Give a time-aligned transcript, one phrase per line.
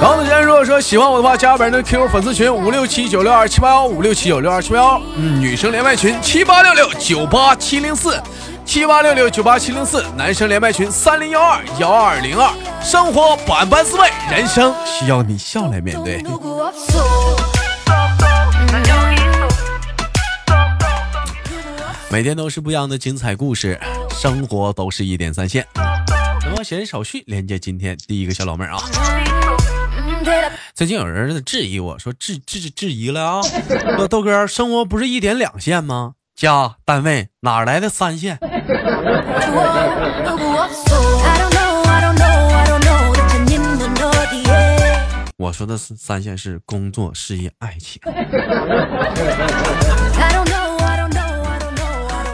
[0.00, 8.20] 刚子先如果说喜欢我的话，加本人的 QQ 粉丝群五六七九六二七八幺五六七九六二七八幺，嗯，女生连麦群七八六六九八七零四
[8.64, 12.50] 七八六六九八七零四，男生连麦群三零幺二幺二零二。
[12.82, 16.24] 生活百般滋味，人生需要你笑来面对。
[22.08, 23.78] 每天都是不一样的精彩故事，
[24.10, 25.64] 生活都是一点三线。
[26.62, 28.78] 闲言少叙，连接今天第一个小老妹儿啊。
[30.74, 33.42] 最近有人质疑我说质质质疑了啊，
[33.96, 36.14] 说豆哥，生活不是一点两线吗？
[36.34, 38.38] 家、单位哪来的三线？
[45.36, 48.00] 我说的是三线是工作、事业、爱情。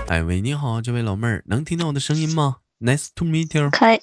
[0.08, 3.70] 哎喂，你好，这位老妹儿，能听到我的声音吗？Nice to meet you。
[3.70, 4.00] 可以，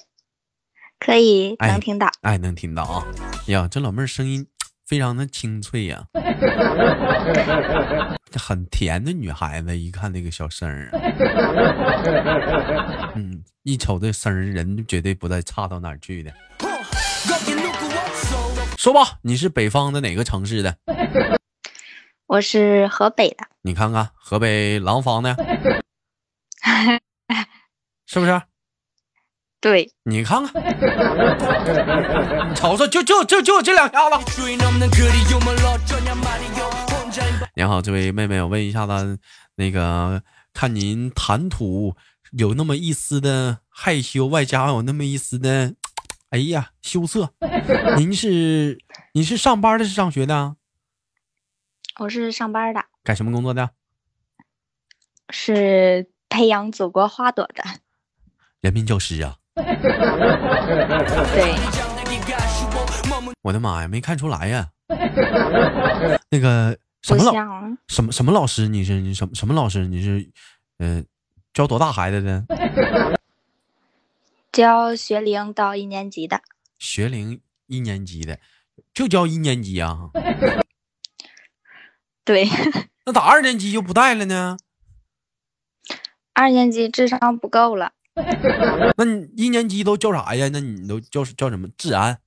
[0.98, 2.08] 可以，能听到。
[2.22, 3.04] 哎，能听到啊！
[3.48, 4.46] 呀，这老妹儿声音
[4.86, 6.04] 非常的清脆呀，
[8.36, 10.90] 很甜的女孩子，一看那个小声儿，
[13.16, 16.32] 嗯，一瞅这声儿，人绝对不带差到哪儿去的。
[18.76, 20.76] 说吧，你是北方的哪个城市的？
[22.26, 23.46] 我是河北的。
[23.62, 25.34] 你看看河北廊坊的。
[28.06, 28.40] 是不是？
[29.64, 30.62] 对，你看看，
[32.50, 34.42] 你瞅瞅，就就就就这两下子。
[37.56, 39.18] 你好，这位妹妹，我问一下子，
[39.54, 40.22] 那个
[40.52, 41.96] 看您谈吐
[42.32, 45.74] 有那么一丝的害羞，外加有那么一丝的，
[46.28, 47.32] 哎呀，羞涩。
[47.96, 48.78] 您是
[49.14, 50.56] 你是上班的，是上学的？
[52.00, 52.84] 我是上班的。
[53.02, 53.70] 干什么工作的？
[55.30, 56.10] 是。
[56.28, 57.62] 培养祖国花朵的
[58.60, 59.36] 人民教师啊！
[61.34, 61.54] 对，
[63.42, 64.68] 我的妈呀，没看出来呀！
[66.30, 67.32] 那个什么老
[67.86, 68.66] 什么什么老师？
[68.66, 69.86] 你是你什么什么老师？
[69.86, 70.28] 你是
[70.78, 71.06] 嗯，
[71.52, 72.44] 教多大孩子的？
[74.50, 76.40] 教学龄到一年级的。
[76.78, 78.40] 学龄一年级的，
[78.92, 80.10] 就教一年级啊？
[82.24, 82.48] 对。
[83.06, 84.56] 那咋二年级就不带了呢？
[86.32, 87.92] 二年级智商不够了，
[88.96, 90.48] 那你一年级都教啥呀？
[90.52, 91.68] 那你都教教什么？
[91.76, 92.20] 治安？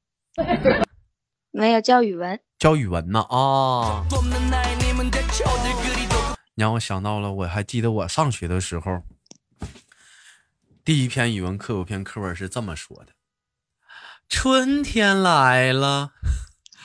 [1.51, 4.05] 没有教语文，教语文呢啊！
[6.55, 9.01] 你让我想到了，我还记得我上学的时候，
[10.83, 13.13] 第一篇语文课有篇课文是这么说的：
[14.27, 16.11] 春天来了。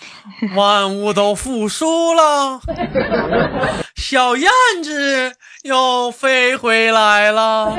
[0.56, 2.60] 万物都复苏了，
[3.96, 4.50] 小燕
[4.82, 5.32] 子
[5.62, 7.76] 又飞回来了。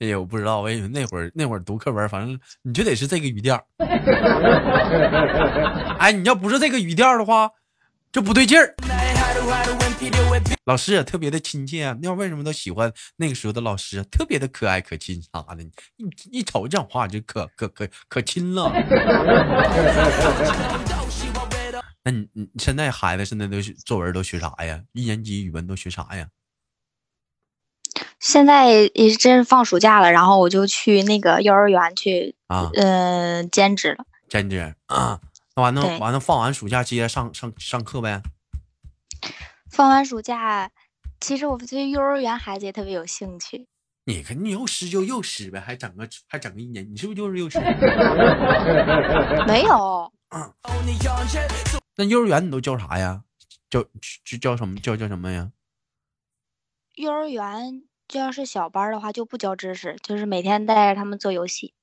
[0.00, 3.58] 哎呀，我不知道，我以为那会儿那会儿读课文，反正你就得是这个语调。
[5.98, 7.48] 哎，你要不是这个语调的话，
[8.12, 8.74] 就不对劲儿。
[10.64, 14.02] 老师也特别的亲切啊，那为什么都喜欢那个时候的老师？
[14.04, 15.62] 特别的可爱可亲啥的，
[15.96, 18.72] 一一瞅讲话就可可可可亲了。
[22.02, 24.82] 那你你现在孩子现在都作文都学啥呀？
[24.92, 26.28] 一年级语文都学啥呀？
[28.18, 34.06] 现在也真是放暑假了，然后我就去那个幼儿园去啊，嗯，兼职了。
[34.28, 35.20] 兼职啊，
[35.54, 38.22] 那完了完了，放完暑假接着上上上课呗。
[39.74, 40.70] 放完暑假，
[41.20, 43.66] 其实我对幼儿园孩子也特别有兴趣。
[44.04, 47.58] 你看，你幼师就幼师呗，还整个还整个一年，你是不是就是幼师？
[49.48, 50.12] 没有。
[51.96, 53.24] 那幼儿园你都教啥呀？
[53.68, 53.82] 教
[54.24, 54.78] 教教什么？
[54.78, 55.50] 教教什么呀？
[56.94, 61.74] 幼儿园就要是小班的话，就不教知识，就是每天带着他们做游戏。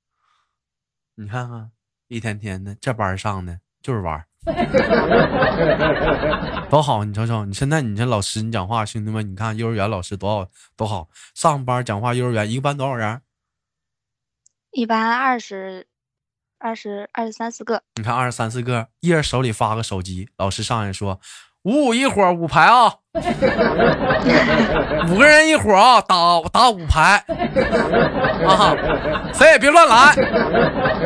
[1.15, 1.71] 你看看，
[2.07, 4.25] 一天天的这班上的就是玩。
[6.69, 13.21] 多好，你瞅瞅，你现在你这老师，你讲话，兄弟们，你看幼儿园老师多好多好，上班讲话，幼儿园一个班多少人？
[14.71, 15.85] 一般二十
[16.57, 17.83] 二十二十三四个。
[17.95, 21.21] 你看二十三四个，一人手里发个手机，老师上来说
[21.63, 22.91] 五五一伙五排啊，
[25.11, 26.15] 五个人一伙啊，打
[26.51, 27.23] 打五排
[28.47, 28.75] 啊，
[29.31, 29.95] 谁也别乱来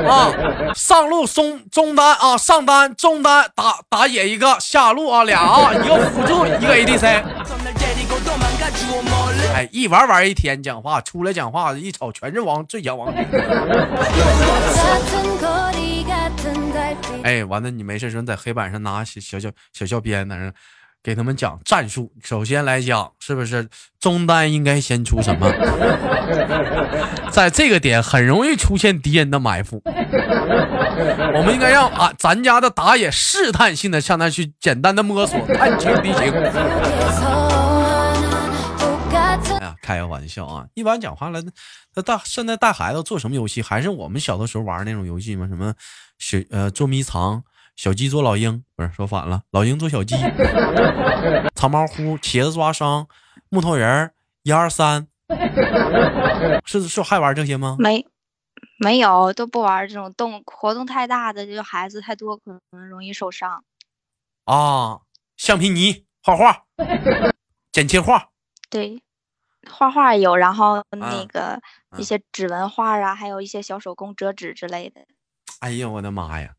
[0.07, 0.31] 啊！
[0.73, 7.05] 上路中中单啊，上单中单打打野一个，下路啊俩啊，一个辅助一个 ADC。
[9.53, 13.13] 哎，一玩玩一天，讲话出来讲话，一瞅全是王最强王。
[17.23, 20.51] 哎，完了，你没事时候在黑板上拿小小小小小鞭在那
[21.01, 22.11] 给他们讲战术。
[22.23, 23.67] 首先来讲，是不是
[23.99, 25.51] 中单应该先出什么？
[27.31, 36.31] 在这个点很容易出现敌人的埋伏，我们应该让啊咱家的打野试探性的向他去简单的摸索，探清敌情。
[39.11, 40.65] 哎呀，开个玩笑啊！
[40.73, 41.41] 一般讲话了，
[41.93, 43.61] 那大现在带孩子做什么游戏？
[43.61, 45.47] 还是我们小的时候玩那种游戏吗？
[45.47, 45.73] 什么
[46.17, 47.43] 小呃捉迷藏，
[47.75, 50.15] 小鸡捉老鹰，不是说反了，老鹰捉小鸡，
[51.55, 53.07] 藏猫乎，茄子抓伤，
[53.49, 54.13] 木头人
[54.43, 55.07] 一二三，
[56.65, 57.75] 是是还玩这些吗？
[57.79, 58.07] 没，
[58.79, 63.63] 没有，都不玩这种动活动太大的，就孩子太多，可能容易受伤。
[64.45, 65.01] 啊，
[65.37, 66.65] 橡皮泥画画，
[67.71, 68.29] 剪切画，
[68.69, 69.01] 对。
[69.67, 71.59] 画画有，然后那个
[71.97, 75.01] 一些指纹画啊，还有一些小手工折纸之类的。
[75.59, 76.51] 哎呀，我的妈呀！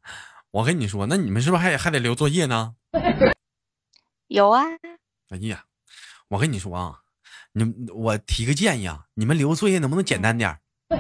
[0.51, 2.75] 我跟你说，那你们是不是还还得留作业呢？
[4.29, 4.65] 有啊。
[5.31, 5.65] 哎呀，
[6.29, 7.01] 我跟你说啊，
[7.53, 10.59] 你我提个建议啊，你们留作业能不能简单点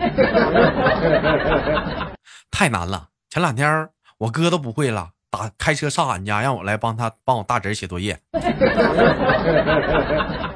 [2.50, 3.08] 太难了。
[3.31, 3.88] 前两天
[4.19, 5.10] 我哥都不会了。
[5.28, 8.19] 打开车上俺家，让我来帮他帮我大侄写作业，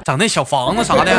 [0.03, 1.11] 整那小房子啥的，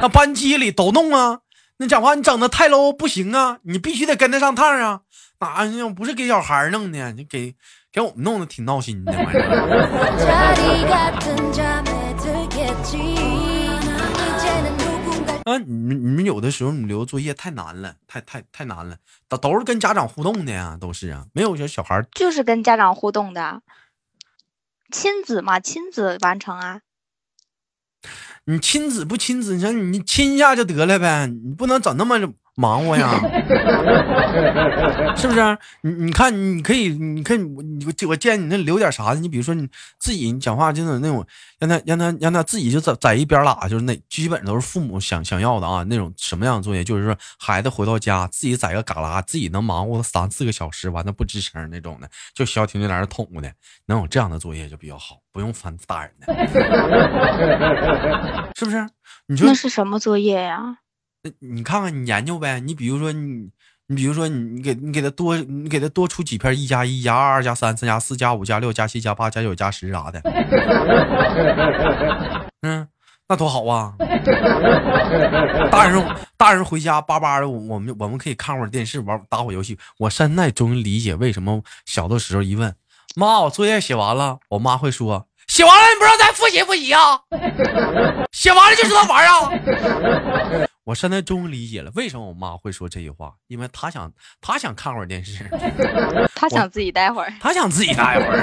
[0.00, 1.41] 那班级里都弄啊。
[1.82, 5.00] 那讲话你整的太 low 不行啊，你必须得跟得上趟啊。
[5.40, 7.56] 哪样不是给小孩弄的，你给
[7.90, 9.42] 给我们弄的挺闹心的玩意儿。
[15.44, 18.98] 啊，你们你们有的时候你留作业太难了，太太太难了，
[19.28, 23.60] 都都是跟家长互动的呀，都是啊，没有些小孩就是跟家长互动的，
[24.92, 26.82] 亲子嘛，亲子完成啊。
[28.46, 32.18] 你亲子不亲子，你说你亲一下就得了呗，你不能整那么。
[32.54, 33.18] 忙活呀，
[35.16, 35.58] 是不是？
[35.82, 37.62] 你你看，你可以，你可以，我
[38.08, 39.20] 我建议你那留点啥的。
[39.20, 39.66] 你比如说你
[39.98, 41.24] 自己，你讲话就是那种，
[41.58, 45.82] 让他让他让他自己就在在一边拉，就是那基本都是父母想想要的啊。
[45.84, 53.50] 那种什么样的作业，就是说孩子回到家自己在个旮旯，自己能忙活三四个小时，完了不吱声那种的，就消停在那捅的，
[53.86, 56.26] 能有这样的作业就比较好，不用烦大人的，
[58.54, 58.86] 是不是？
[59.26, 60.58] 你说那是什么作业呀？
[60.58, 60.76] 那
[61.38, 62.58] 你看看，你研究呗。
[62.60, 63.48] 你比如说，你
[63.86, 70.20] 你比如说，你你给你给他多，你给他多出几片一加一加二二加三三加四加五加六加七加八加九加十啥的。
[72.62, 72.88] 嗯，
[73.28, 73.94] 那多好啊！
[75.70, 76.04] 大人
[76.36, 79.78] 大人回家巴巴的，我们我们可以看会儿电视，玩打会儿游戏。
[79.98, 82.74] 我现在终于理解为什么小的时候一问
[83.14, 87.20] 妈，我作业写完了，我妈会说写完了，你不知道再复习复习啊？
[88.32, 89.52] 写完了就知道玩啊？
[90.84, 95.48] 我现在终于理解了为什么我妈会说这句话，因为她想，她想看会儿电视，
[96.34, 98.42] 她想自己待会儿，她想自己待会儿。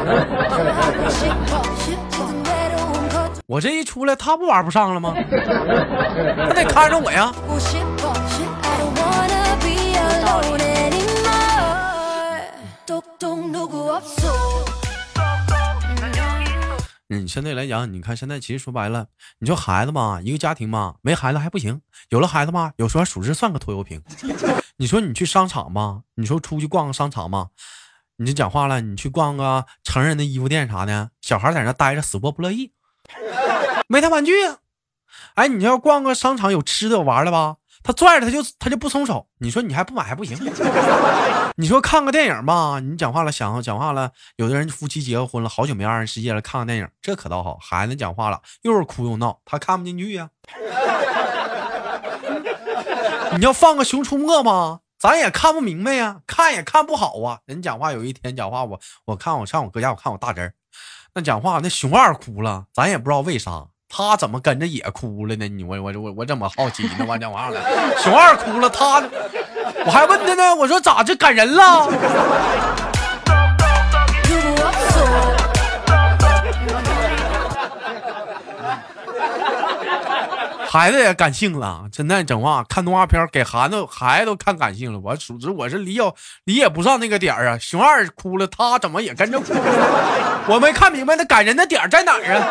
[3.46, 5.14] 我这一出来，她不玩不上了吗？
[5.14, 7.30] 她得看着我呀。
[17.11, 19.07] 嗯，相对来讲，你看现在其实说白了，
[19.39, 24.01] 你说孩子嘛，一个家庭嘛，没孩子还不行；有了孩子嘛，有时候属实算个拖油瓶。
[24.78, 27.49] 你说你去商场嘛，你说出去逛个商场嘛，
[28.18, 32.73] 你就讲话了，你去逛个成人的衣服店啥的，小孩在那待着死活不乐意，
[33.89, 34.59] 没他玩具呀。
[35.33, 37.56] 哎，你要逛个商场有吃的有玩的吧？
[37.81, 40.38] 他拽着他就他就不松手，你说你还不买还不行。
[41.56, 47.57] 你说看个电影吧，你讲话了想讲话了，有的人夫妻结个婚了，好久没二人世界了，看个电影这可倒好。
[47.62, 50.30] 孩子讲话了，又是哭又闹，他看不进去呀。
[53.38, 57.40] 你要放个熊出没吧，咱也看不明白呀，看也看不好啊。
[57.45, 60.54] 人讲话有一天讲话，我我看我上我哥家，我看我大侄儿，
[61.14, 63.68] 那讲话那熊二哭了，咱也不知道为啥。
[63.92, 65.48] 他怎么跟着也哭了呢？
[65.48, 67.06] 你我我我我怎么好奇呢？
[67.08, 67.60] 完讲话了，
[67.98, 69.04] 熊二哭了，他
[69.84, 71.90] 我还问他呢，我说咋这感人了？
[80.72, 85.00] 孩子也感性了，现在整话看动画片给孩子孩子都看感性了。
[85.00, 87.58] 我属实我是理解理解不上那个点儿啊。
[87.60, 90.42] 熊二哭了，他怎么也跟着哭了？
[90.48, 92.48] 我没看明白那感人的点在哪儿啊？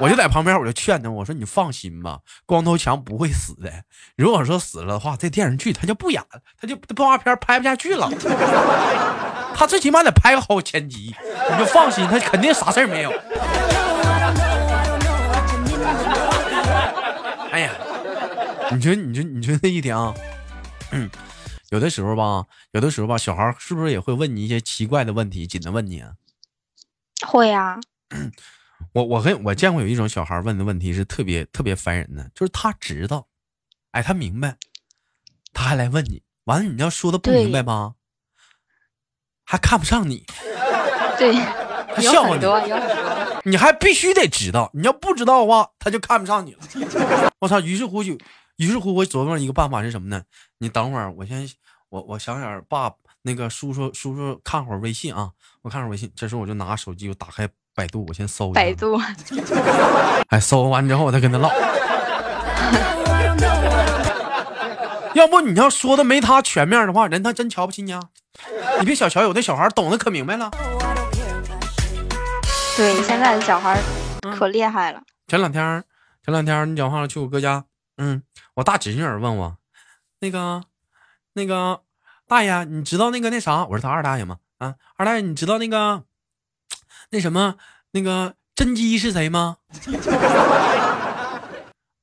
[0.00, 3.70] 我就在旁边，我就劝他，我说你放心吧，光头强不会死的。
[4.16, 8.10] 如果说死了的话，这电视剧他就不演了，他就动画片拍不下去了。
[9.56, 11.14] 他最起码得拍个好前集，
[11.50, 13.12] 你就放心，他肯定啥事儿没有。
[17.52, 17.70] 哎呀，
[18.72, 20.12] 你说，你说，你说那一点啊，
[20.90, 21.08] 嗯，
[21.70, 26.10] 有的时候吧，有的时候吧，小孩是不是也会问你一些奇怪的问题，紧的问你啊？
[27.24, 27.80] 会呀。
[28.92, 33.26] 我我跟我见过有一种小孩问的问题是特别特别烦人的，就是他知道，
[33.90, 34.56] 哎，他明白，
[35.52, 37.94] 他还来问你，完了你要说的不明白吧，
[39.44, 40.24] 还看不上你，
[41.18, 41.34] 对，
[41.94, 47.32] 他笑话你，你还必须得知道，你要不知道的话，他就看不上你了。
[47.40, 47.60] 我操！
[47.60, 48.16] 于是乎就，
[48.56, 50.22] 于是乎我琢磨一个办法是什么呢？
[50.58, 51.48] 你等会儿，我先
[51.88, 52.90] 我我想想，爸
[53.24, 57.48] 那个叔叔叔叔看会儿微信啊，我看会儿微信，这时候我就拿手机，我打开。
[57.76, 58.60] 百度，我先搜一下。
[58.60, 58.96] 百度，
[60.28, 61.50] 哎，搜完之后我再跟他唠。
[65.12, 68.00] 要不你要说的没他全面的话，人他真瞧不起你啊！
[68.78, 70.48] 你别小瞧有的小孩懂得可明白了。
[72.76, 73.82] 对，现在的小孩
[74.38, 75.02] 可厉害了。
[75.26, 75.82] 前两天，
[76.24, 77.64] 前两天你讲话了，去我哥家，
[77.96, 78.22] 嗯，
[78.54, 79.56] 我大侄女儿问我，
[80.20, 80.62] 那个，
[81.32, 81.80] 那个
[82.26, 83.66] 大爷，你知道那个那啥？
[83.66, 86.04] 我是他二大爷吗，啊，二大爷，你知道那个？
[87.10, 87.56] 那什么，
[87.92, 89.58] 那个甄姬是谁吗？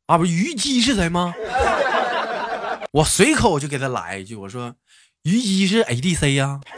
[0.06, 1.34] 啊，不，虞姬是谁吗？
[2.92, 4.76] 我随口就给他来一句，我说
[5.24, 6.62] 虞姬是 ADC 呀，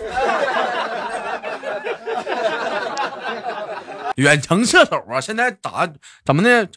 [4.16, 5.92] 远程射手啊，现在咋
[6.24, 6.70] 怎么的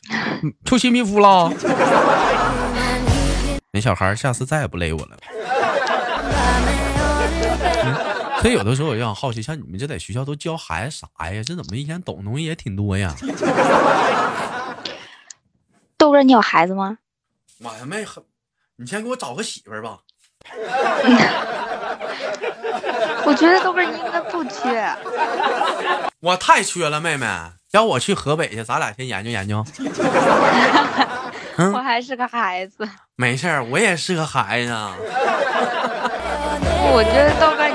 [0.64, 1.50] 出新皮肤了？
[3.72, 5.16] 那小孩下次再也不勒我了。
[8.42, 11.42] 所以有的时候我就想好奇，像你们这在学校都教孩子啥呀？
[11.44, 13.14] 这怎么一天懂东西也挺多呀？
[15.98, 16.98] 豆哥，你有孩子吗？
[17.62, 18.04] 我还没，
[18.76, 19.98] 你先给我找个媳妇儿吧。
[23.24, 24.94] 我觉得豆哥你应该不缺。
[26.20, 27.26] 我太缺了，妹妹，
[27.72, 29.64] 要我去河北去，咱俩先研究研究。
[31.72, 32.88] 我还是个孩子。
[33.16, 34.70] 没事儿，我也是个孩子。
[36.88, 37.66] 我觉得豆哥，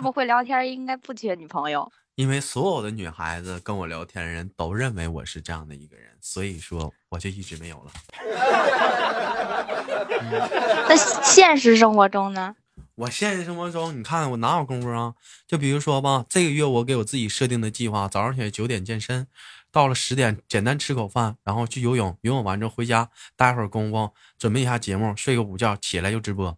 [0.00, 1.92] 这么会聊天，应该不缺女朋友。
[2.14, 7.92] 因为所有的女孩子跟我聊天的人都认为我是这样的一个人，所以说我就一直没有了。
[10.88, 12.56] 那现实生活中呢？
[12.94, 15.12] 我现实生活中，你看我哪有功夫啊？
[15.46, 19.26] 就比如说吧，这个月我给我自己设定的计划，早上起来九点健身，
[19.70, 26.56] 到了十点简单吃口饭，然后去游泳，游泳完之后回家待会儿功夫准备一下节目，睡个午觉，起来就直播。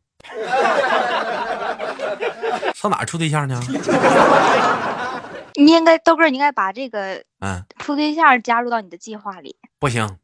[2.83, 3.63] 上哪处对象呢？
[5.55, 9.55] 你应该豆哥，你应该把这个嗯处对象加入到你的计划里。
[9.79, 10.19] 不行，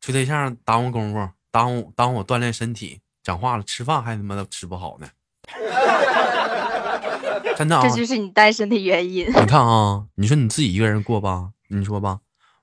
[0.00, 5.08] 处对象耽误功夫，耽误耽误我锻炼身体，讲话了吃饭还他妈的吃不好呢。
[7.58, 9.28] 真的啊，这就是你单身的原因。
[9.28, 12.20] 你看啊，你说你自己一个人过吧，你说吧，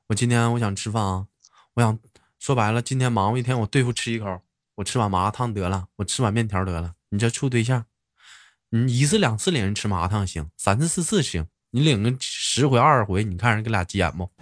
[0.07, 1.27] 我今天我想吃饭啊，
[1.75, 1.99] 我想
[2.39, 4.39] 说白了，今天忙活一天，我对付吃一口，
[4.73, 6.93] 我吃碗麻辣烫得了，我吃碗面条得了。
[7.09, 7.85] 你这处对象。
[8.71, 14.29] 你一次两次领人吃麻辣烫行，三次四次行，你领个十回二十回，你看人给俩急眼不？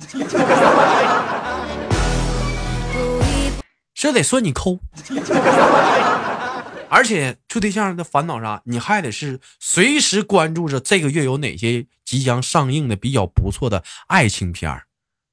[3.94, 4.80] 这得算你抠，
[6.90, 8.62] 而且处对象的烦恼啥？
[8.66, 14.84] 你还得是随时关注着这个月有哪些即将上映的比较不错的爱情片儿，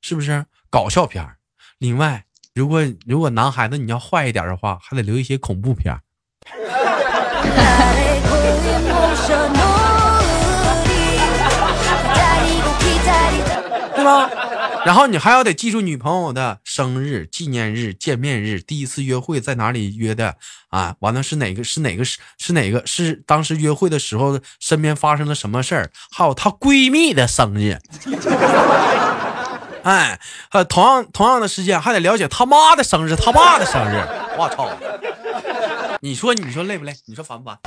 [0.02, 1.38] 是不是搞笑片儿？
[1.78, 6.00] 另外，如果如果男孩子你要坏一点的话，还得留一些恐怖片儿。
[13.94, 14.30] 对吧？
[14.86, 20.36] 然后你还要得记住女朋友的生日、纪念日、见面日、第一次约会在哪里约的
[20.70, 20.94] 啊？
[21.00, 21.62] 完了是哪个？
[21.62, 22.02] 是哪个？
[22.04, 22.82] 是哪个？
[22.86, 25.90] 是当时约会的时候身边发生了什么事儿？
[26.10, 27.78] 还有她闺蜜的生日。
[29.84, 30.18] 哎，
[30.52, 34.02] 呃，同样同样的时间还得了解他妈的生日、他爸的生日。
[34.38, 34.70] 我操！
[36.00, 36.94] 你说你说累不累？
[37.06, 37.58] 你说烦不烦？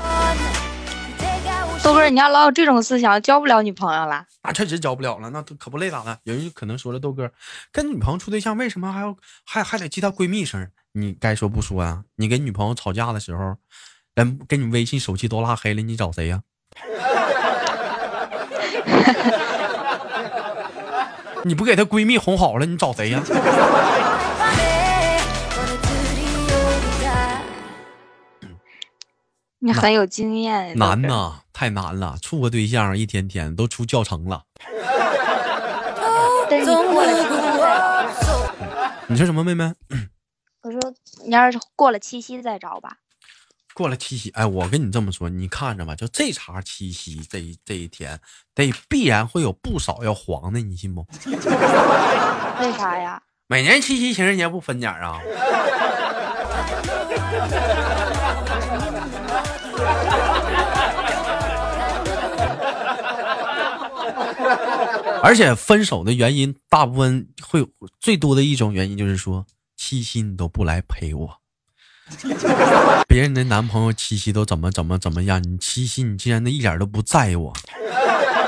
[1.84, 4.26] 豆哥，你要老有这种思想，交不了女朋友了。
[4.42, 6.18] 那确实交不了了，那可不累咋的？
[6.24, 7.30] 有人可能说了，豆哥
[7.72, 10.70] 跟女朋友处对象，为什么还要还还得记她闺蜜生日？
[10.94, 12.04] 你该说不说啊？
[12.16, 13.58] 你跟女朋友吵架的时候，
[14.16, 16.42] 人跟你微信、手机都拉黑了，你找谁呀？
[21.44, 23.22] 你不给她闺蜜哄好了，你找谁呀？
[29.66, 32.18] 你很有经验，难呐，太难了。
[32.22, 34.44] 处个对象，一天天都出教程了。
[36.50, 37.80] 等你过了七夕再
[38.20, 38.52] 找。
[39.08, 39.74] 你说什么，妹妹？
[40.64, 40.94] 我说
[41.26, 42.98] 你要是过了七夕再找吧。
[43.74, 48.20] 过了七夕，哎，我跟你这么说，你看着吧，就这茬七夕这一这一天，
[48.54, 51.08] 得必然会有不少要黄的，你信不？
[51.26, 53.24] 为啥呀？
[53.48, 55.22] 每年七夕情人节不分点儿啊？
[65.24, 67.66] 而且分手的原因，大部分会
[68.00, 69.46] 最多的一种原因就是说，
[69.78, 71.38] 七夕你都不来陪我，
[73.08, 77.54] 别人的男朋友七夕都怎么怎么怎么样，你七夕你竟然那一点都不在意我。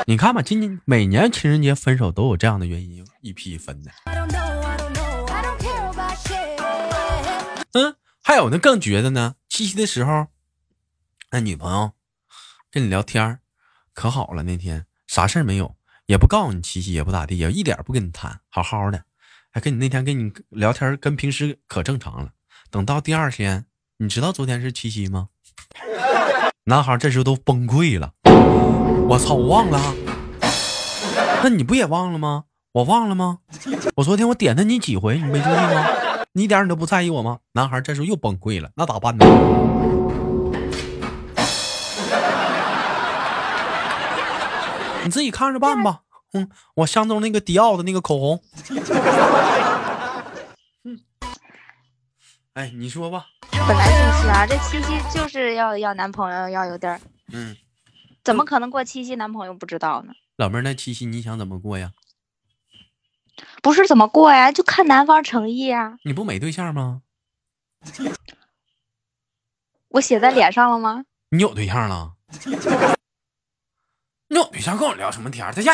[0.08, 3.91] 你看吧，今年每年情人节分手都有这样的原因，一批分的。
[7.72, 10.27] 嗯，还有那更绝的呢，七夕的时候，
[11.36, 11.92] 那女朋友
[12.72, 13.39] 跟你聊天
[13.94, 15.75] 可好了，那天啥事儿没有，
[16.06, 19.04] 也不告诉你七夕，也不咋地，也一点不跟你谈，好好的，
[19.51, 22.30] 还跟你那天跟你聊天，跟平时可正常了。
[22.72, 23.65] 等到第二天，
[23.98, 25.27] 你知道昨天是七夕吗？
[26.63, 28.13] 男孩这时候都崩溃了，
[29.10, 29.94] 我操，我忘了，
[31.44, 32.46] 那你不也忘了吗？
[32.72, 33.39] 我忘了吗？
[33.98, 35.86] 我昨天我点的你几回，你没注意吗？
[36.32, 37.39] 你一点你都不在意我吗？
[37.51, 39.25] 男孩这时候又崩溃了，那咋办呢？
[45.05, 46.01] 你自己看着办吧。
[46.33, 48.43] 嗯，我相中那个迪奥的那个口红。
[50.83, 51.00] 嗯，
[52.53, 53.27] 哎，你说吧。
[53.51, 57.00] 本来就是啊，这七夕就是要要男朋友要有点儿，
[57.31, 57.55] 嗯，
[58.24, 60.13] 怎么可能过七夕男朋友不知道呢？
[60.35, 61.91] 老妹儿，那七夕你想怎么过呀？
[63.62, 65.97] 不是怎么过呀，就看男方诚意啊。
[66.03, 67.01] 你不没对象吗？
[69.89, 71.05] 我写在脸上了吗？
[71.29, 72.13] 你有对象了？
[74.27, 75.53] 你有对象跟我聊什么天儿？
[75.53, 75.72] 再见。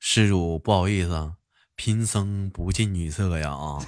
[0.00, 1.30] 施主，不好意思啊，
[1.76, 3.78] 贫僧不近女色呀啊！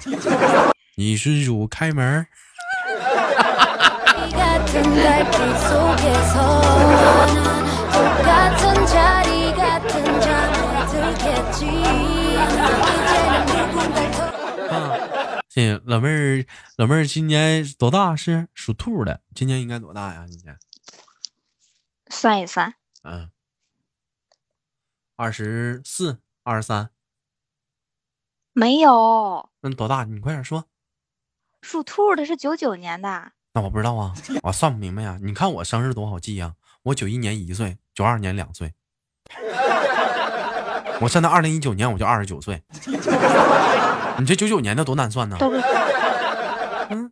[0.95, 2.25] 你施主开门
[15.83, 16.45] 老妹儿，
[16.77, 18.15] 老妹儿今年多大？
[18.15, 20.25] 是属兔的，今年应该多大呀？
[20.25, 20.57] 今年，
[22.09, 23.29] 算一算，嗯，
[25.17, 26.91] 二十四、二十三，
[28.53, 29.49] 没有。
[29.59, 30.05] 那多大？
[30.05, 30.65] 你快点说。
[31.61, 35.19] 属兔的是九九年的，那我不知道啊，我算不明白呀。
[35.21, 38.73] 你看我生日多好记呀，我九一年一岁，九二年两岁，
[41.01, 42.63] 我现在二零一九年我就二十九岁。
[44.19, 45.37] 你这九九年的多难算呢？
[45.39, 45.61] 豆哥，
[46.89, 47.11] 嗯，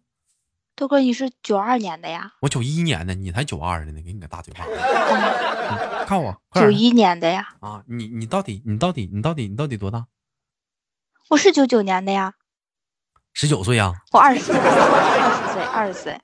[0.75, 2.33] 豆哥你是九二年的呀？
[2.41, 4.71] 我九一年的，你才九二的呢，给你个大嘴巴子！
[4.71, 7.47] 嗯看我，九一年的呀？
[7.59, 7.83] 啊！
[7.87, 10.07] 你你到底你到底你到底你到底多大？
[11.29, 12.33] 我是九九年的呀，
[13.33, 13.93] 十九岁呀？
[14.11, 16.19] 我二十岁，二十岁，二十岁。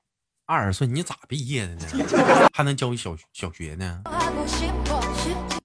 [0.48, 1.82] 二十岁你咋毕业的呢？
[2.54, 4.02] 还能教一小小学呢？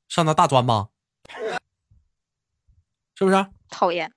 [0.09, 0.89] 上那大专吧？
[3.15, 3.47] 是不是？
[3.71, 4.13] 讨厌，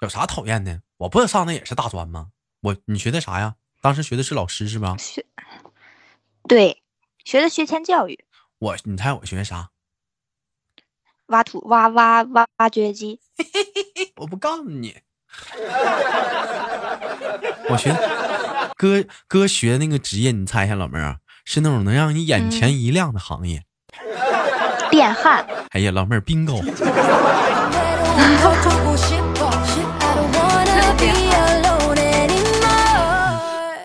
[0.00, 0.80] 有啥讨厌的？
[0.98, 2.28] 我不上那也是大专吗？
[2.60, 3.54] 我你学的啥呀？
[3.80, 4.96] 当时学的是老师是吧？
[4.98, 5.24] 学，
[6.48, 6.82] 对，
[7.24, 8.24] 学的学前教育，
[8.58, 9.70] 我你猜我学啥？
[11.26, 13.20] 挖土挖挖挖挖掘机，
[14.16, 14.96] 我不告诉你，
[17.68, 17.92] 我学
[18.76, 23.64] 哥哥学那个职业，你猜一下，老妹儿啊，是那种能让你眼前一亮的行业。
[24.90, 26.62] 电焊，哎呀，老妹儿，bingo，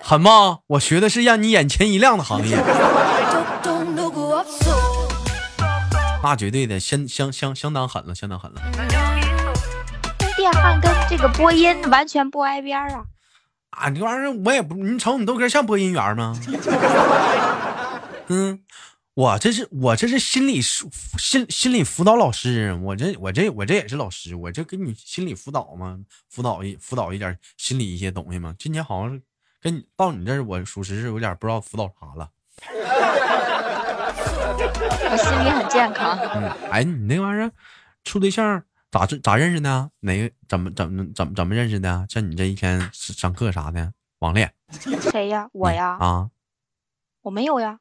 [0.06, 0.60] 狠吗？
[0.68, 2.58] 我学的是让你眼前一亮的行业，
[6.22, 8.62] 那绝对的，相相相相当狠了，相当狠了。
[10.36, 13.06] 电焊跟这个播音完全不挨边儿啊！
[13.70, 16.38] 啊，这玩意儿我也不，你瞅你豆哥像播音员吗？
[18.28, 18.60] 嗯，
[19.14, 25.98] 我这是我这是心理疏心心理辅导老师，我这我这我这也是老师，我这给你心理辅导嘛，
[26.30, 28.54] 辅导一辅导一点心理一些东西嘛。
[28.60, 29.22] 今年好像是
[29.64, 32.30] 跟你到你这儿，我属实是有点不知道辅导啥了。
[35.10, 37.50] 我心理很健康，嗯，哎，你那玩意儿
[38.04, 39.90] 处对象咋这咋认识的？
[40.02, 42.06] 哪个怎么怎么怎么怎么认识的？
[42.10, 44.54] 像你这一天上课啥的，网恋
[45.12, 45.48] 谁呀？
[45.54, 45.98] 我呀？
[46.00, 46.30] 啊？
[47.22, 47.80] 我没有呀，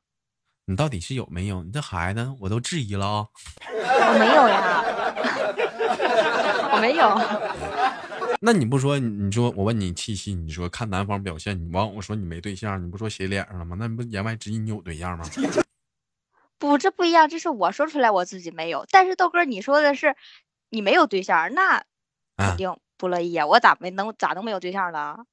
[0.67, 1.65] 你到底是有没有？
[1.65, 3.27] 你这孩子我都质疑了啊！
[3.67, 4.85] 我没有呀，
[6.73, 7.19] 我没有。
[8.45, 13.77] 那你不说，你说我问你七夕，你说看男方表现，你完我说你没对象，你不说写脸上了吗？
[13.79, 15.25] 那你不言外之意你有对象吗？
[16.59, 20.17] 不，这不一样，这是我说出来我自己没有，但是豆哥你说的是
[20.71, 21.85] 你没有对象，那
[22.37, 23.47] 肯定不乐意啊！
[23.47, 25.25] 我咋没能咋能没有对象了？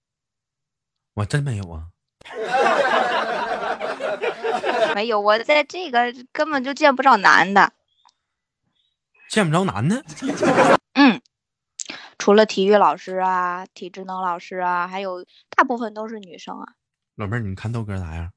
[1.16, 1.88] 我真没有啊，
[4.94, 7.74] 没有，我在这个根本就见不着男的，
[9.30, 10.04] 见不着男的。
[12.30, 16.74] 嗯，除了体育老师啊、体智能老师啊，还有大部分都是女生啊。
[17.16, 18.32] 老妹儿，你看豆哥咋样？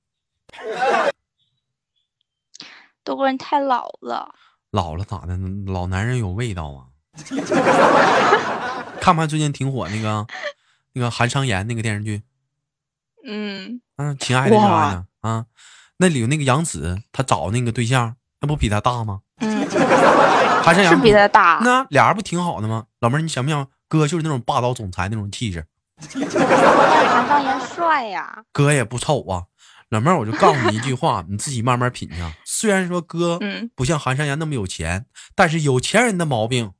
[3.04, 4.34] 豆哥你太老了，
[4.70, 5.38] 老了咋的？
[5.66, 6.86] 老男人有味道啊！
[8.98, 10.26] 看不看最近挺火那个
[10.94, 12.22] 那个韩商言那个电视剧？
[13.26, 15.04] 嗯嗯，亲爱的啥呀？
[15.20, 15.44] 啊，
[15.98, 19.20] 那里有那个杨紫，她找那个对象，那不比她大吗？
[19.40, 19.68] 嗯，
[20.62, 21.60] 韩商言是比他大。
[21.62, 22.86] 那俩人不挺好的吗？
[23.00, 25.66] 老妹儿，你想不想哥就是那种霸道总裁那种气质？
[26.00, 29.42] 韩商言帅呀，哥也不丑啊。
[29.90, 32.16] 老妹儿，我就告诉你一句话， 你自己慢慢品去。
[32.42, 36.72] 虽然说哥嗯不像韩商言那么有钱，但是有钱人的毛病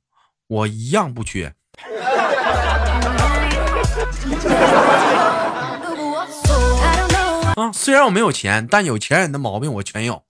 [0.47, 1.53] 我一样不缺。
[7.55, 10.23] 啊，虽然我没有钱，但有钱人的毛病我全有。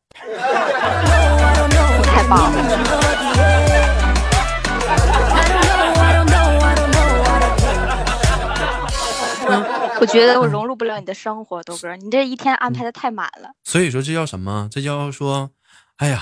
[2.04, 3.53] 太棒了。
[10.04, 13.52] 我觉得我融入不了你的生活，豆哥，你这一天安排的太满了。
[13.64, 14.68] 所以说这叫什么？
[14.70, 15.52] 这叫说，
[15.96, 16.22] 哎呀，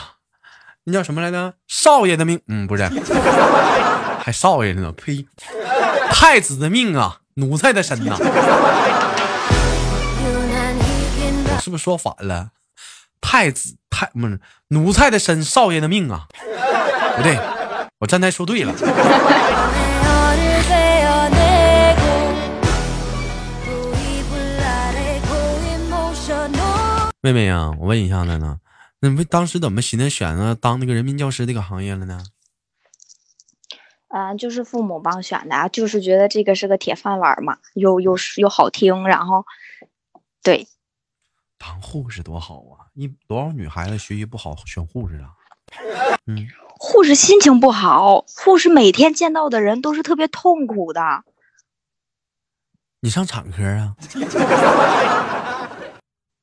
[0.83, 1.55] 那叫什么来着？
[1.67, 2.87] 少爷的命，嗯，不是，
[4.19, 4.91] 还少爷呢？
[4.91, 5.25] 呸！
[6.11, 8.15] 太子的命啊，奴才的身呐！
[8.19, 8.23] 我
[11.59, 12.51] 是不是说反了？
[13.19, 16.27] 太子太不是奴才的身，少爷的命啊！
[17.17, 17.39] 不对，
[17.97, 18.71] 我站台说对了。
[27.21, 28.59] 妹妹呀、我问一下子呢，
[28.99, 32.23] 那你们当时怎么寻思选择当那个人民教师这个行业了呢？
[34.13, 39.45] 嗯、就是父母帮选的啊，就是觉得这个是个铁饭碗嘛，又又又好听，然后
[40.43, 40.67] 对，
[41.57, 42.91] 当护士多好啊！
[42.93, 45.29] 一多少女孩子学习不好选护士啊？
[46.27, 46.45] 嗯，
[46.77, 51.23] 护士心情不好，护士每天见到的人都是特别痛苦的。
[52.99, 53.95] 你上产科啊？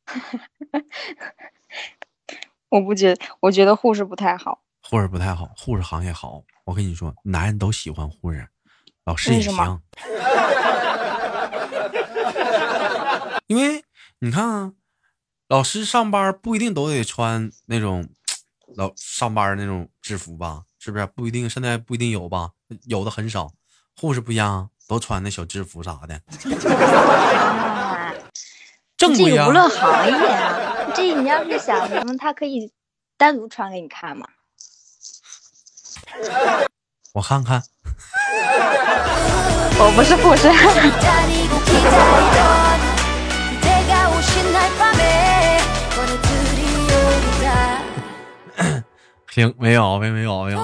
[2.70, 4.62] 我不觉得，我觉得护士不太好。
[4.82, 6.42] 护士不太好，护士行业好。
[6.64, 8.46] 我跟你说，男人都喜欢护士，
[9.04, 9.82] 老师也为什么行。
[13.46, 13.82] 因为
[14.18, 14.72] 你看啊，
[15.48, 18.06] 老师上班不一定都得穿那种
[18.76, 20.64] 老上班那种制服吧？
[20.78, 21.06] 是不是？
[21.06, 22.50] 不一定，现在不一定有吧？
[22.84, 23.50] 有的很少。
[23.96, 26.20] 护士不一样，都穿那小制服啥的，
[27.34, 27.96] 啊，
[29.14, 29.52] 正规啊这个无。
[29.52, 30.60] 论行业啊，
[30.94, 32.72] 这你要是想什么，他可以
[33.16, 34.26] 单独穿给你看嘛。
[37.12, 37.62] 我看看，
[39.78, 40.48] 我不是护士，
[49.30, 50.58] 行，没有，没没有，没有。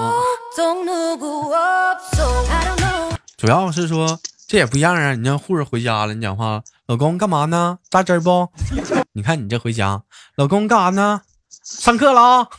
[3.37, 5.13] 主要是说这也不一样啊！
[5.13, 7.79] 你让护士回家了，你讲话，老公干嘛呢？
[7.89, 8.47] 扎针不？
[9.13, 10.03] 你看你这回家，
[10.35, 11.21] 老公干啥呢？
[11.63, 12.47] 上课了啊！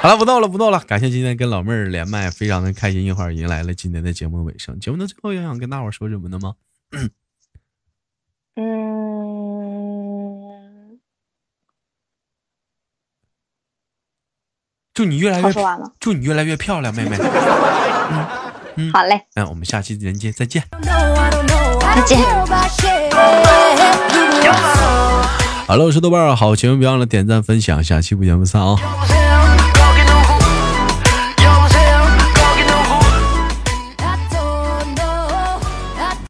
[0.00, 0.78] 好了，不逗了，不逗了。
[0.80, 3.04] 感谢今天跟老妹儿连麦，非常的开心。
[3.04, 4.78] 一会儿迎来了今天的节目尾声。
[4.78, 6.54] 节目的最后，有想跟大伙儿说什么的吗？
[6.92, 7.10] 嗯，
[14.94, 17.16] 祝你越来越好说完了，祝你越来越漂亮，妹妹。
[18.12, 18.26] 嗯
[18.76, 20.62] 嗯好嘞，那，我们下期连接再见。
[20.82, 22.18] 再见。
[25.66, 28.76] 好了，我是豆瓣儿，好节目别忘了点赞分享，下期不见不散啊